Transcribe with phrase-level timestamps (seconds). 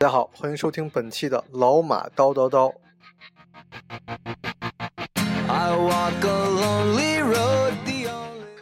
[0.00, 2.72] 大家好，欢迎收听本期的老马叨叨叨。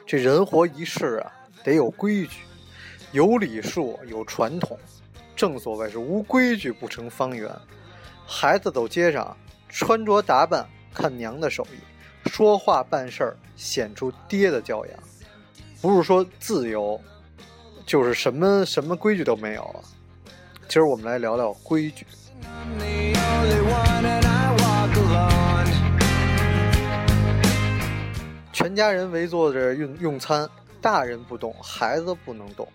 [0.05, 2.41] 这人活一世啊，得有规矩，
[3.13, 4.77] 有礼数，有传统。
[5.37, 7.49] 正所谓是无规矩不成方圆。
[8.27, 9.37] 孩子走街上，
[9.69, 14.99] 穿着打扮看娘的手艺，说话办事儿显出爹的教养。
[15.81, 17.01] 不是说自由，
[17.87, 19.85] 就是什么什么规矩都没有了。
[20.69, 22.07] 今儿我们来聊聊规矩。
[28.53, 30.47] 全家人围坐着用用餐，
[30.83, 32.69] 大人不动，孩子不能动，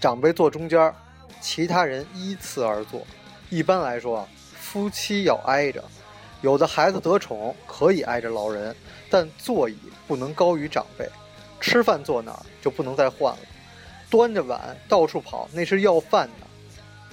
[0.00, 0.90] 长辈坐中间，
[1.38, 3.06] 其他人依次而坐。
[3.50, 4.26] 一般来说，
[4.58, 5.84] 夫妻要挨着，
[6.40, 8.74] 有的孩子得宠可以挨着老人，
[9.10, 9.76] 但座椅
[10.08, 11.06] 不能高于长辈。
[11.60, 13.40] 吃饭坐哪儿就不能再换了，
[14.08, 16.45] 端着碗到处跑，那是要饭的。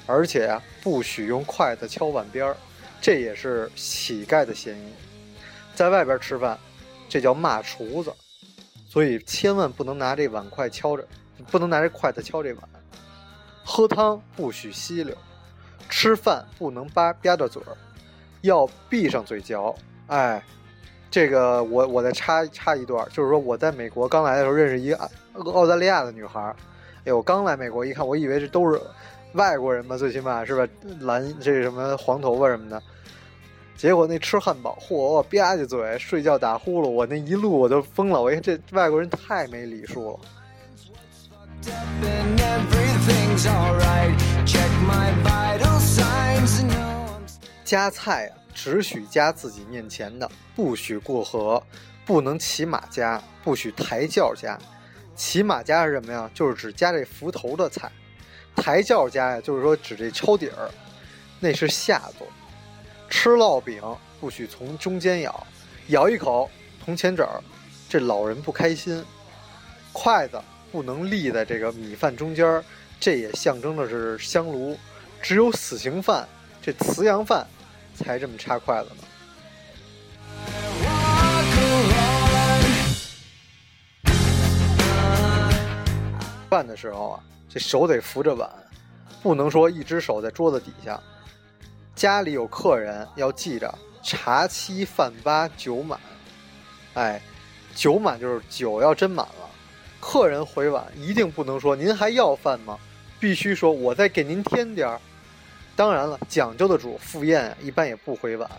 [0.05, 2.57] 而且啊，不许用筷子敲碗边儿，
[2.99, 4.93] 这也是乞丐的嫌疑。
[5.73, 6.59] 在外边吃饭，
[7.07, 8.13] 这叫骂厨子，
[8.85, 11.07] 所以千万不能拿这碗筷敲着，
[11.49, 12.63] 不能拿这筷子敲这碗。
[13.63, 15.15] 喝汤不许吸溜，
[15.89, 17.77] 吃饭不能吧吧着嘴儿，
[18.41, 19.73] 要闭上嘴嚼。
[20.07, 20.43] 哎，
[21.09, 25.09] 这个我我再插插一段，就是说我在美国刚来的时候认识一个
[25.53, 26.55] 澳大利亚的女孩儿，
[27.05, 28.81] 哎，我刚来美国一看，我以为这都是。
[29.33, 30.71] 外国人嘛，最起码是吧？
[31.01, 32.81] 蓝这什么黄头发什么的，
[33.75, 38.21] 结果那吃汉堡，嚯，吧唧嘴，睡觉打呼噜，我那一路我都疯了。
[38.21, 40.19] 我一看这外国人太没礼数了。
[47.63, 51.61] 夹菜，只许夹自己面前的，不许过河，
[52.05, 54.57] 不能骑马夹，不许抬轿夹。
[55.15, 56.29] 骑马夹是什么呀？
[56.35, 57.91] 就是只夹这浮头的菜。
[58.55, 60.69] 抬轿夹呀，就是说指这抄底儿，
[61.39, 62.27] 那是下作。
[63.09, 63.81] 吃烙饼
[64.19, 65.47] 不许从中间咬，
[65.87, 66.49] 咬一口
[66.83, 67.43] 铜钱褶儿，
[67.89, 69.03] 这老人不开心。
[69.91, 70.41] 筷子
[70.71, 72.63] 不能立在这个米饭中间儿，
[72.99, 74.77] 这也象征的是香炉。
[75.21, 76.27] 只有死刑犯，
[76.61, 77.45] 这慈阳饭
[77.95, 79.03] 才这么插筷子呢。
[86.49, 87.23] 饭的时候啊。
[87.53, 88.49] 这手得扶着碗，
[89.21, 90.99] 不能说一只手在桌子底下。
[91.93, 93.71] 家里有客人，要记着
[94.01, 95.99] 茶七饭八酒满。
[96.95, 97.21] 哎，
[97.75, 99.47] 酒满就是酒要斟满了。
[99.99, 102.75] 客人回碗一定不能说您还要饭吗？
[103.19, 104.99] 必须说我再给您添点儿。
[105.75, 108.49] 当然了，讲究的主赴宴一般也不回碗。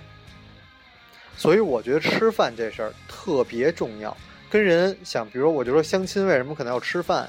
[1.36, 4.16] 所以我觉得吃饭这事儿特别重要。
[4.48, 7.28] 跟人想，比如我就说相亲为什么可能要吃饭？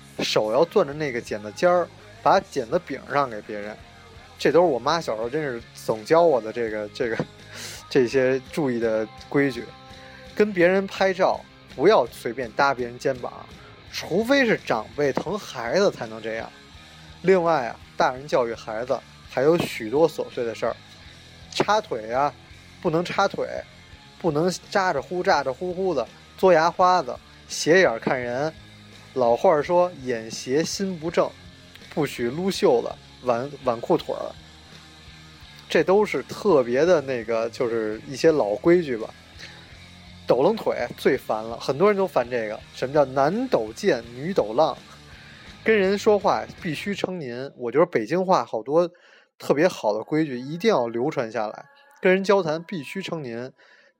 [0.23, 1.87] 手要攥着那个剪子尖儿，
[2.23, 3.75] 把剪子柄让给别人，
[4.37, 7.17] 这都是我妈小时候真是总教我的这个这个
[7.89, 9.63] 这些注意的规矩。
[10.33, 11.39] 跟别人拍照
[11.75, 13.31] 不要随便搭别人肩膀，
[13.91, 16.49] 除非是长辈疼孩子才能这样。
[17.21, 18.97] 另外啊，大人教育孩子
[19.29, 20.75] 还有许多琐碎的事儿，
[21.53, 22.33] 插腿啊，
[22.81, 23.47] 不能插腿，
[24.19, 26.07] 不能咋着呼咋着呼呼的，
[26.39, 27.15] 嘬牙花子，
[27.47, 28.51] 斜眼看人。
[29.13, 31.29] 老话说：“眼斜心不正，
[31.93, 32.89] 不许撸袖子、
[33.25, 34.31] 挽挽裤腿儿。”
[35.67, 39.09] 这都是特别的那个，就是一些老规矩吧。
[40.27, 42.57] 抖楞腿最烦了，很多人都烦这个。
[42.73, 44.77] 什么叫男抖贱，女抖浪？
[45.63, 47.51] 跟人说话必须称您。
[47.57, 48.89] 我觉得北京话好多
[49.37, 51.65] 特别好的规矩一定要流传下来。
[52.01, 53.51] 跟人交谈必须称您。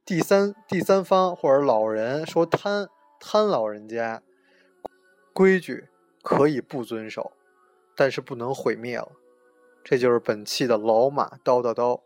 [0.05, 2.87] 第三第三方或者老人说贪
[3.19, 4.21] 贪老人家。
[5.33, 5.87] 规矩
[6.21, 7.31] 可以不遵守，
[7.95, 9.11] 但是不能毁灭了。
[9.83, 12.01] 这就是本期的老马叨叨叨。